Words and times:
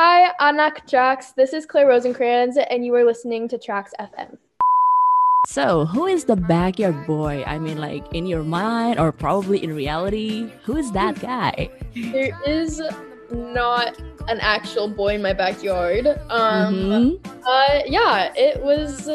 Hi, 0.00 0.30
Anak 0.38 0.86
Trax. 0.86 1.34
This 1.34 1.52
is 1.52 1.66
Claire 1.66 1.88
Rosinkranz, 1.88 2.54
and 2.70 2.86
you 2.86 2.94
are 2.94 3.02
listening 3.02 3.48
to 3.48 3.58
Trax 3.58 3.88
FM. 3.98 4.38
So, 5.48 5.86
who 5.86 6.06
is 6.06 6.24
the 6.24 6.36
backyard 6.36 7.04
boy? 7.04 7.42
I 7.44 7.58
mean, 7.58 7.78
like 7.78 8.06
in 8.14 8.24
your 8.24 8.44
mind 8.44 9.00
or 9.00 9.10
probably 9.10 9.60
in 9.60 9.74
reality, 9.74 10.52
who 10.62 10.76
is 10.76 10.92
that 10.92 11.18
guy? 11.18 11.68
There 11.96 12.30
is 12.46 12.80
not 13.32 14.00
an 14.28 14.38
actual 14.38 14.86
boy 14.86 15.16
in 15.16 15.22
my 15.22 15.32
backyard. 15.32 16.06
Um, 16.30 17.18
mm-hmm. 17.18 17.40
uh, 17.44 17.80
yeah, 17.84 18.32
it 18.36 18.62
was 18.62 19.10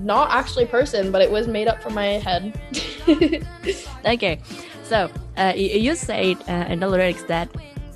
not 0.00 0.30
actually 0.30 0.64
a 0.64 0.68
person, 0.68 1.10
but 1.10 1.22
it 1.22 1.30
was 1.30 1.48
made 1.48 1.68
up 1.68 1.82
from 1.82 1.94
my 1.94 2.20
head. 2.20 2.52
okay, 4.04 4.40
so 4.84 5.10
uh, 5.38 5.54
you 5.56 5.94
said 5.94 6.36
uh, 6.50 6.66
in 6.68 6.80
the 6.80 6.86
lyrics 6.86 7.22
that 7.22 7.48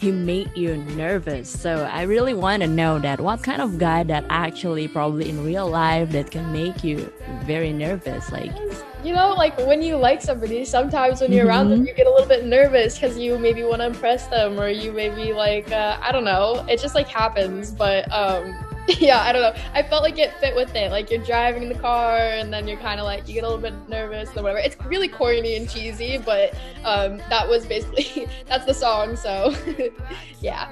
he 0.03 0.11
made 0.11 0.51
you 0.57 0.79
nervous. 0.97 1.49
So 1.49 1.85
I 1.85 2.03
really 2.03 2.35
want 2.35 2.63
to 2.63 2.69
know 2.69 2.99
that 2.99 3.21
what 3.21 3.45
kind 3.45 3.63
of 3.63 3.79
guy 3.79 4.03
that 4.03 4.25
actually 4.31 4.89
probably 4.89 5.31
in 5.31 5.45
real 5.45 5.71
life 5.71 6.11
that 6.11 6.29
can 6.33 6.51
make 6.53 6.83
you 6.83 7.13
very 7.45 7.73
nervous, 7.73 8.33
like. 8.33 8.51
You 9.05 9.15
know, 9.15 9.33
like 9.35 9.57
when 9.59 9.81
you 9.81 9.97
like 9.97 10.21
somebody, 10.21 10.65
sometimes 10.65 11.21
when 11.21 11.31
you're 11.31 11.43
mm-hmm. 11.43 11.51
around 11.51 11.71
them, 11.71 11.79
mm-hmm. 11.81 11.87
you 11.87 11.95
get 11.95 12.09
a 12.09 12.11
little 12.11 12.27
bit 12.27 12.45
nervous 12.45 12.99
because 12.99 13.17
you 13.17 13.39
maybe 13.39 13.63
want 13.63 13.81
to 13.81 13.87
impress 13.87 14.27
them, 14.27 14.59
or 14.59 14.69
you 14.69 14.93
maybe 14.93 15.33
like 15.33 15.71
uh, 15.71 15.99
I 16.03 16.11
don't 16.11 16.25
know. 16.25 16.67
It 16.69 16.81
just 16.81 16.97
like 16.97 17.07
happens, 17.07 17.71
but 17.71 18.11
um, 18.13 18.72
yeah, 18.99 19.21
I 19.21 19.33
don't 19.33 19.43
know. 19.43 19.63
I 19.75 19.83
felt 19.83 20.03
like 20.03 20.19
it 20.19 20.33
fit 20.35 20.57
with 20.57 20.75
it. 20.75 20.91
Like 20.91 21.11
you're 21.11 21.25
driving 21.25 21.63
in 21.63 21.69
the 21.69 21.79
car 21.79 22.17
and 22.17 22.53
then 22.53 22.67
you're 22.67 22.79
kind 22.79 22.99
of 22.99 23.05
like 23.05 23.29
you 23.29 23.35
get 23.35 23.45
a 23.45 23.49
little 23.49 23.63
bit 23.63 23.75
nervous 23.89 24.29
or 24.37 24.43
whatever. 24.43 24.59
It's 24.59 24.77
really 24.85 25.09
corny 25.09 25.57
and 25.57 25.69
cheesy, 25.69 26.19
but 26.19 26.55
um, 26.85 27.19
that 27.29 27.49
was 27.49 27.67
basically 27.67 28.27
that's 28.47 28.65
the 28.67 28.75
song. 28.75 29.17
So 29.17 29.55
yeah. 30.41 30.69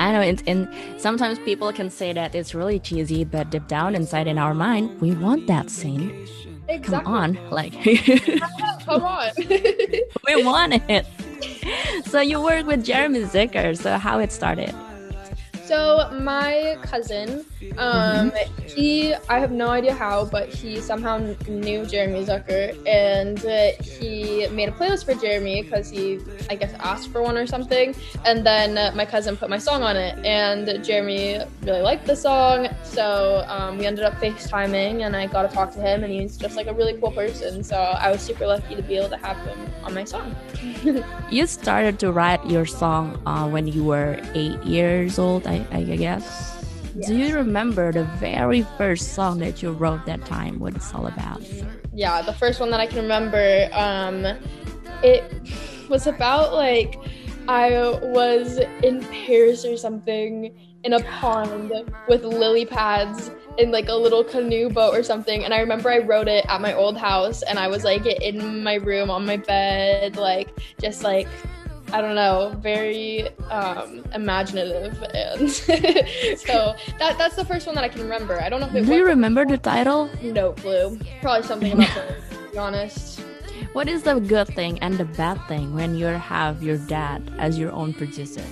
I 0.00 0.12
know, 0.12 0.22
and, 0.22 0.42
and 0.46 1.00
sometimes 1.00 1.38
people 1.40 1.70
can 1.74 1.90
say 1.90 2.14
that 2.14 2.34
it's 2.34 2.54
really 2.54 2.78
cheesy, 2.78 3.24
but 3.24 3.50
deep 3.50 3.68
down 3.68 3.94
inside 3.94 4.26
in 4.26 4.38
our 4.38 4.54
mind, 4.54 4.98
we 4.98 5.12
want 5.12 5.46
that 5.46 5.68
scene. 5.68 6.26
Exactly. 6.68 7.04
Come 7.04 7.14
on, 7.14 7.50
like. 7.50 7.74
Come 8.86 9.02
on. 9.02 9.30
we 10.26 10.42
want 10.42 10.82
it. 10.88 11.06
So 12.06 12.20
you 12.20 12.40
work 12.40 12.66
with 12.66 12.82
Jeremy 12.82 13.20
Zucker. 13.20 13.76
So 13.76 13.98
how 13.98 14.18
it 14.20 14.32
started? 14.32 14.74
So 15.68 16.08
my 16.18 16.78
cousin, 16.80 17.44
um, 17.76 18.32
he 18.66 19.12
I 19.28 19.38
have 19.38 19.52
no 19.52 19.68
idea 19.68 19.92
how, 19.92 20.24
but 20.24 20.48
he 20.48 20.80
somehow 20.80 21.18
knew 21.46 21.84
Jeremy 21.84 22.24
Zucker, 22.24 22.72
and 22.88 23.38
uh, 23.44 23.72
he 23.82 24.48
made 24.48 24.70
a 24.70 24.72
playlist 24.72 25.04
for 25.04 25.12
Jeremy 25.12 25.64
because 25.64 25.90
he 25.90 26.20
I 26.48 26.54
guess 26.54 26.72
asked 26.80 27.12
for 27.12 27.20
one 27.20 27.36
or 27.36 27.46
something, 27.46 27.94
and 28.24 28.46
then 28.46 28.78
uh, 28.78 28.92
my 28.94 29.04
cousin 29.04 29.36
put 29.36 29.50
my 29.50 29.58
song 29.58 29.82
on 29.82 29.94
it, 29.94 30.16
and 30.24 30.82
Jeremy 30.82 31.40
really 31.62 31.82
liked 31.82 32.06
the 32.06 32.16
song, 32.16 32.68
so 32.82 33.44
um, 33.48 33.76
we 33.76 33.84
ended 33.84 34.04
up 34.04 34.14
FaceTiming, 34.14 35.04
and 35.04 35.14
I 35.14 35.26
got 35.26 35.42
to 35.42 35.54
talk 35.54 35.74
to 35.74 35.80
him, 35.80 36.02
and 36.02 36.10
he's 36.10 36.38
just 36.38 36.56
like 36.56 36.66
a 36.66 36.72
really 36.72 36.94
cool 36.98 37.12
person, 37.12 37.62
so 37.62 37.76
I 37.76 38.10
was 38.10 38.22
super 38.22 38.46
lucky 38.46 38.74
to 38.74 38.82
be 38.82 38.96
able 38.96 39.10
to 39.10 39.18
have 39.18 39.36
him 39.44 39.58
on 39.84 39.92
my 39.92 40.04
song. 40.04 40.34
you 41.30 41.46
started 41.46 41.98
to 41.98 42.10
write 42.10 42.44
your 42.46 42.64
song 42.64 43.20
uh, 43.26 43.46
when 43.48 43.66
you 43.66 43.84
were 43.84 44.18
eight 44.34 44.62
years 44.64 45.18
old, 45.18 45.46
I, 45.46 45.57
I 45.70 45.82
guess. 45.82 46.64
Do 47.06 47.14
you 47.14 47.34
remember 47.34 47.92
the 47.92 48.04
very 48.04 48.62
first 48.76 49.14
song 49.14 49.38
that 49.38 49.62
you 49.62 49.70
wrote 49.70 50.04
that 50.06 50.24
time? 50.24 50.58
What 50.58 50.74
it's 50.74 50.92
all 50.92 51.06
about? 51.06 51.42
Yeah, 51.92 52.22
the 52.22 52.32
first 52.32 52.60
one 52.60 52.70
that 52.70 52.80
I 52.80 52.86
can 52.86 53.02
remember. 53.02 53.68
Um, 53.72 54.26
it 55.02 55.24
was 55.88 56.06
about 56.06 56.54
like 56.54 56.96
I 57.46 57.98
was 58.02 58.58
in 58.82 59.04
Paris 59.04 59.64
or 59.64 59.76
something 59.76 60.54
in 60.84 60.92
a 60.92 61.00
pond 61.04 61.72
with 62.08 62.24
lily 62.24 62.64
pads 62.64 63.30
in 63.58 63.72
like 63.72 63.88
a 63.88 63.94
little 63.94 64.22
canoe 64.22 64.70
boat 64.70 64.94
or 64.94 65.02
something. 65.02 65.44
And 65.44 65.52
I 65.52 65.58
remember 65.60 65.90
I 65.90 65.98
wrote 65.98 66.28
it 66.28 66.44
at 66.48 66.60
my 66.60 66.72
old 66.72 66.96
house 66.96 67.42
and 67.42 67.58
I 67.58 67.68
was 67.68 67.84
like 67.84 68.06
in 68.06 68.62
my 68.62 68.74
room 68.74 69.10
on 69.10 69.26
my 69.26 69.36
bed, 69.36 70.16
like 70.16 70.48
just 70.80 71.02
like 71.02 71.28
I 71.92 72.00
don't 72.00 72.14
know, 72.14 72.54
very 72.58 73.28
um, 73.50 74.04
imaginative, 74.14 75.02
and 75.14 75.50
so 76.38 76.74
that 76.98 77.16
that's 77.16 77.36
the 77.36 77.44
first 77.44 77.66
one 77.66 77.74
that 77.76 77.84
I 77.84 77.88
can 77.88 78.02
remember. 78.02 78.40
I 78.40 78.48
don't 78.48 78.60
know 78.60 78.66
if 78.66 78.74
it. 78.74 78.86
Do 78.86 78.94
you 78.94 79.06
remember 79.06 79.46
the 79.46 79.58
title? 79.58 80.10
No 80.22 80.52
clue. 80.52 80.98
Probably 81.22 81.46
something 81.46 81.72
about 81.72 81.88
to 81.88 82.50
be 82.52 82.58
honest. 82.58 83.20
What 83.72 83.88
is 83.88 84.02
the 84.02 84.20
good 84.20 84.48
thing 84.48 84.78
and 84.80 84.98
the 84.98 85.04
bad 85.04 85.40
thing 85.48 85.74
when 85.74 85.94
you 85.94 86.06
have 86.06 86.62
your 86.62 86.78
dad 86.78 87.22
as 87.38 87.58
your 87.58 87.72
own 87.72 87.92
producer? 87.92 88.44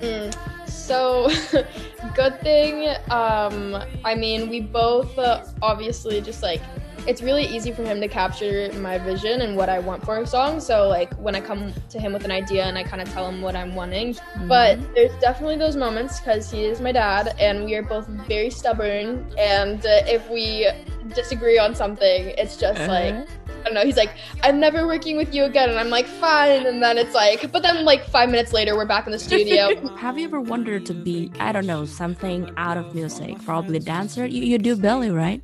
Mm. 0.00 0.34
So, 0.68 1.30
good 2.14 2.40
thing. 2.40 2.94
Um, 3.10 3.82
I 4.04 4.14
mean, 4.14 4.48
we 4.50 4.60
both 4.60 5.18
uh, 5.18 5.44
obviously 5.62 6.20
just 6.20 6.42
like 6.42 6.60
it's 7.06 7.22
really 7.22 7.44
easy 7.44 7.72
for 7.72 7.84
him 7.84 8.00
to 8.00 8.08
capture 8.08 8.70
my 8.74 8.98
vision 8.98 9.42
and 9.42 9.56
what 9.56 9.68
I 9.68 9.78
want 9.78 10.04
for 10.04 10.18
a 10.18 10.26
song. 10.26 10.60
So 10.60 10.88
like 10.88 11.12
when 11.14 11.34
I 11.34 11.40
come 11.40 11.72
to 11.90 12.00
him 12.00 12.12
with 12.12 12.24
an 12.24 12.30
idea 12.30 12.64
and 12.64 12.78
I 12.78 12.82
kind 12.82 13.02
of 13.02 13.08
tell 13.12 13.28
him 13.28 13.42
what 13.42 13.56
I'm 13.56 13.74
wanting, 13.74 14.14
mm-hmm. 14.14 14.48
but 14.48 14.78
there's 14.94 15.12
definitely 15.20 15.56
those 15.56 15.76
moments 15.76 16.20
because 16.20 16.50
he 16.50 16.64
is 16.64 16.80
my 16.80 16.92
dad 16.92 17.34
and 17.38 17.64
we 17.64 17.74
are 17.74 17.82
both 17.82 18.06
very 18.06 18.50
stubborn. 18.50 19.26
And 19.38 19.84
uh, 19.84 20.02
if 20.06 20.28
we 20.30 20.68
disagree 21.14 21.58
on 21.58 21.74
something, 21.74 22.32
it's 22.38 22.56
just 22.56 22.80
uh-huh. 22.80 22.92
like. 22.92 23.28
I 23.64 23.68
don't 23.68 23.74
know. 23.74 23.84
He's 23.84 23.96
like, 23.96 24.10
I'm 24.42 24.60
never 24.60 24.86
working 24.86 25.16
with 25.16 25.34
you 25.34 25.44
again. 25.44 25.70
And 25.70 25.78
I'm 25.78 25.88
like, 25.88 26.06
fine. 26.06 26.66
And 26.66 26.82
then 26.82 26.98
it's 26.98 27.14
like, 27.14 27.50
but 27.50 27.62
then 27.62 27.86
like 27.86 28.04
five 28.10 28.28
minutes 28.28 28.52
later, 28.52 28.76
we're 28.76 28.84
back 28.84 29.06
in 29.06 29.12
the 29.12 29.18
studio. 29.18 29.74
Have 29.96 30.18
you 30.18 30.26
ever 30.26 30.38
wanted 30.38 30.84
to 30.84 30.92
be, 30.92 31.32
I 31.40 31.50
don't 31.50 31.66
know, 31.66 31.86
something 31.86 32.50
out 32.58 32.76
of 32.76 32.94
music? 32.94 33.42
Probably 33.42 33.78
dancer. 33.78 34.26
You, 34.26 34.42
you 34.42 34.58
do 34.58 34.76
ballet, 34.76 35.08
right? 35.08 35.40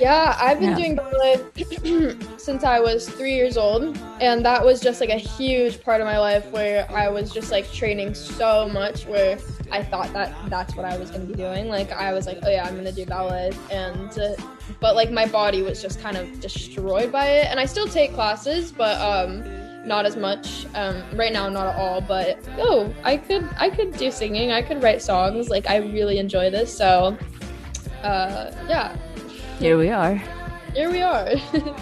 Yeah, 0.00 0.36
I've 0.40 0.58
been 0.58 0.70
yeah. 0.70 0.76
doing 0.76 0.96
ballet 0.96 2.16
since 2.38 2.64
I 2.64 2.80
was 2.80 3.08
three 3.08 3.34
years 3.34 3.58
old, 3.58 3.98
and 4.22 4.44
that 4.44 4.64
was 4.64 4.80
just 4.80 5.02
like 5.02 5.10
a 5.10 5.18
huge 5.18 5.82
part 5.82 6.00
of 6.00 6.06
my 6.06 6.18
life 6.18 6.50
where 6.50 6.90
I 6.90 7.08
was 7.08 7.30
just 7.30 7.50
like 7.52 7.70
training 7.70 8.14
so 8.14 8.70
much. 8.70 9.04
Where 9.04 9.38
I 9.70 9.82
thought 9.82 10.14
that 10.14 10.34
that's 10.48 10.74
what 10.74 10.86
I 10.86 10.96
was 10.96 11.10
gonna 11.10 11.26
be 11.26 11.34
doing. 11.34 11.68
Like 11.68 11.92
I 11.92 12.14
was 12.14 12.26
like, 12.26 12.38
oh 12.42 12.50
yeah, 12.50 12.66
I'm 12.66 12.74
gonna 12.74 12.90
do 12.90 13.04
ballet, 13.04 13.52
and 13.70 14.18
uh, 14.18 14.34
but 14.80 14.96
like 14.96 15.10
my 15.10 15.26
body 15.26 15.60
was 15.60 15.82
just 15.82 16.00
kind 16.00 16.16
of 16.16 16.40
destroyed 16.40 17.12
by 17.12 17.26
it. 17.26 17.45
And 17.46 17.60
I 17.60 17.66
still 17.66 17.88
take 17.88 18.14
classes, 18.14 18.72
but 18.72 19.00
um, 19.00 19.44
not 19.86 20.06
as 20.06 20.16
much 20.16 20.66
um, 20.74 21.02
right 21.14 21.32
now, 21.32 21.48
not 21.48 21.66
at 21.66 21.76
all. 21.76 22.00
But 22.00 22.38
oh, 22.58 22.94
I 23.04 23.16
could 23.16 23.48
I 23.58 23.70
could 23.70 23.96
do 23.96 24.10
singing. 24.10 24.52
I 24.52 24.62
could 24.62 24.82
write 24.82 25.02
songs. 25.02 25.48
Like 25.48 25.68
I 25.70 25.76
really 25.76 26.18
enjoy 26.18 26.50
this. 26.50 26.76
So 26.76 27.16
uh, 28.02 28.52
yeah 28.68 28.96
here 29.58 29.78
we 29.78 29.88
are. 29.88 30.16
Here 30.74 30.90
we 30.90 31.00
are. 31.00 31.30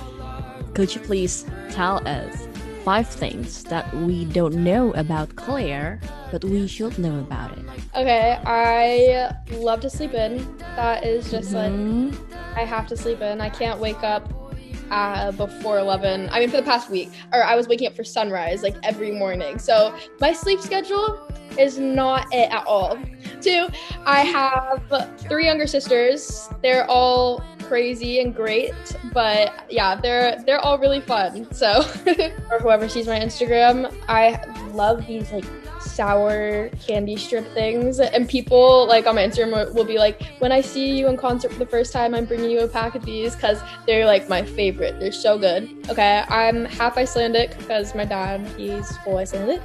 Could 0.74 0.94
you 0.94 1.00
please 1.00 1.44
tell 1.70 2.06
us 2.06 2.47
five 2.84 3.08
things 3.08 3.64
that 3.64 3.92
we 3.94 4.24
don't 4.26 4.54
know 4.54 4.92
about 4.94 5.34
Claire, 5.34 6.00
but 6.30 6.44
we 6.44 6.69
should 6.69 6.98
know 6.98 7.19
about 7.19 7.58
it? 7.58 7.64
Okay, 7.97 8.38
I 8.47 9.34
love 9.56 9.80
to 9.80 9.91
sleep 9.91 10.14
in. 10.14 10.56
That 10.76 11.04
is 11.04 11.30
just 11.30 11.53
mm-hmm. 11.53 12.10
like 12.10 12.56
I 12.56 12.64
have 12.64 12.86
to 12.88 12.97
sleep 12.97 13.20
in. 13.20 13.41
I 13.41 13.48
can't 13.48 13.80
wake 13.80 14.03
up 14.04 14.44
uh, 14.91 15.33
before 15.33 15.78
11. 15.78 16.28
I 16.31 16.41
mean, 16.41 16.50
for 16.50 16.56
the 16.56 16.62
past 16.62 16.91
week, 16.91 17.11
or 17.33 17.45
I 17.45 17.55
was 17.55 17.69
waking 17.69 17.87
up 17.87 17.97
for 17.97 18.05
sunrise 18.05 18.62
like 18.62 18.77
every 18.83 19.12
morning. 19.12 19.59
So 19.59 19.97
my 20.21 20.33
sleep 20.33 20.61
schedule 20.61 21.31
is 21.59 21.78
not 21.78 22.27
it 22.33 22.50
at 22.53 22.67
all. 22.67 22.99
Two, 23.41 23.69
I 24.06 24.21
have 24.21 24.83
three 25.21 25.47
younger 25.47 25.67
sisters. 25.67 26.49
They're 26.62 26.89
all 26.91 27.43
crazy 27.62 28.21
and 28.21 28.34
great, 28.34 28.75
but 29.12 29.67
yeah, 29.71 29.95
they're 29.95 30.43
they're 30.45 30.61
all 30.61 30.78
really 30.78 31.01
fun. 31.01 31.53
So, 31.53 31.84
or 32.51 32.59
whoever 32.61 32.89
sees 32.89 33.06
my 33.06 33.19
Instagram, 33.19 33.95
I 34.09 34.45
love 34.72 35.06
these 35.06 35.33
like 35.33 35.45
sour 35.84 36.69
candy 36.87 37.17
strip 37.17 37.47
things 37.55 38.00
and 38.00 38.28
people 38.28 38.87
like 38.87 39.06
on 39.06 39.15
my 39.15 39.27
instagram 39.27 39.72
will 39.75 39.84
be 39.84 39.98
like 39.98 40.22
when 40.39 40.53
i 40.53 40.60
see 40.60 40.97
you 40.97 41.09
in 41.09 41.16
concert 41.16 41.53
for 41.53 41.59
the 41.59 41.66
first 41.66 41.92
time 41.92 42.15
i'm 42.15 42.25
bringing 42.25 42.51
you 42.51 42.60
a 42.60 42.69
pack 42.69 42.95
of 42.95 43.04
these 43.04 43.34
because 43.34 43.60
they're 43.86 44.07
like 44.07 44.28
my 44.28 44.42
favorite 44.42 44.98
they're 44.98 45.13
so 45.13 45.39
good 45.39 45.69
okay 45.89 46.25
i'm 46.28 46.65
half 46.65 46.97
icelandic 46.97 47.57
because 47.59 47.95
my 47.95 48.04
dad 48.04 48.45
he's 48.57 48.97
full 48.98 49.19
icelandic 49.19 49.63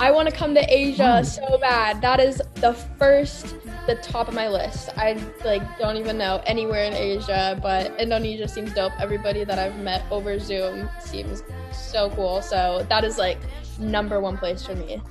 i 0.00 0.10
want 0.10 0.28
to 0.28 0.34
come 0.34 0.54
to 0.54 0.64
asia 0.72 1.20
mm. 1.20 1.26
so 1.26 1.58
bad 1.58 2.00
that 2.00 2.20
is 2.20 2.40
the 2.56 2.72
first 2.98 3.54
the 3.86 3.96
top 3.96 4.28
of 4.28 4.34
my 4.34 4.48
list. 4.48 4.90
I 4.96 5.18
like 5.44 5.62
don't 5.78 5.96
even 5.96 6.16
know 6.18 6.42
anywhere 6.46 6.84
in 6.84 6.94
Asia, 6.94 7.58
but 7.60 7.98
Indonesia 7.98 8.46
seems 8.46 8.72
dope. 8.72 8.92
Everybody 9.00 9.42
that 9.44 9.58
I've 9.58 9.78
met 9.78 10.04
over 10.10 10.38
Zoom 10.38 10.88
seems 11.00 11.42
so 11.72 12.10
cool. 12.10 12.42
So 12.42 12.86
that 12.88 13.04
is 13.04 13.18
like 13.18 13.38
number 13.78 14.20
one 14.20 14.36
place 14.36 14.64
for 14.64 14.74
me. 14.74 15.02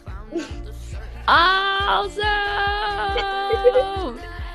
Awesome! 1.28 2.20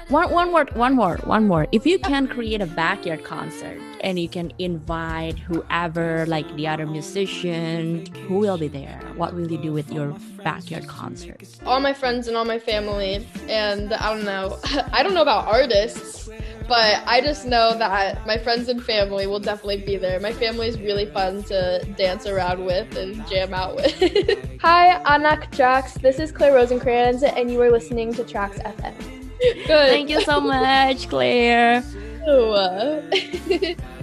one 0.08 0.30
one 0.30 0.50
more 0.50 0.66
one 0.74 0.94
more 0.94 1.16
one 1.24 1.48
more 1.48 1.66
if 1.72 1.86
you 1.86 1.98
can 1.98 2.28
create 2.28 2.60
a 2.60 2.66
backyard 2.66 3.24
concert 3.24 3.80
and 4.02 4.18
you 4.18 4.28
can 4.28 4.52
invite 4.58 5.38
whoever 5.38 6.26
like 6.26 6.46
the 6.56 6.68
other 6.68 6.86
musician 6.86 8.04
who 8.28 8.38
will 8.38 8.58
be 8.58 8.68
there? 8.68 9.00
What 9.16 9.34
will 9.34 9.50
you 9.50 9.56
do 9.56 9.72
with 9.72 9.90
your 9.90 10.14
backyard 10.42 10.86
concert? 10.86 11.42
All 11.64 11.80
my 11.80 11.94
friends 11.94 12.28
and 12.28 12.36
all 12.36 12.44
my 12.44 12.58
family 12.58 13.26
and 13.48 13.94
i 13.94 14.14
don't 14.14 14.24
know 14.24 14.58
i 14.92 15.02
don't 15.02 15.14
know 15.14 15.22
about 15.22 15.46
artists 15.46 16.28
but 16.68 17.02
I 17.06 17.20
just 17.20 17.46
know 17.46 17.76
that 17.78 18.26
my 18.26 18.38
friends 18.38 18.68
and 18.68 18.82
family 18.82 19.26
will 19.26 19.40
definitely 19.40 19.82
be 19.82 19.96
there. 19.96 20.18
My 20.20 20.32
family 20.32 20.68
is 20.68 20.80
really 20.80 21.06
fun 21.06 21.42
to 21.44 21.84
dance 21.96 22.26
around 22.26 22.64
with 22.64 22.96
and 22.96 23.26
jam 23.28 23.52
out 23.52 23.76
with. 23.76 23.94
Hi, 24.60 25.02
Anak 25.04 25.50
Trax. 25.52 26.00
This 26.00 26.18
is 26.18 26.32
Claire 26.32 26.52
Rosinkranz, 26.52 27.22
and 27.22 27.50
you 27.50 27.60
are 27.60 27.70
listening 27.70 28.14
to 28.14 28.24
Trax 28.24 28.62
FM. 28.62 28.94
Good. 29.66 29.66
Thank 29.66 30.10
you 30.10 30.22
so 30.22 30.40
much, 30.40 31.08
Claire. 31.08 31.84
Uh, 32.24 33.02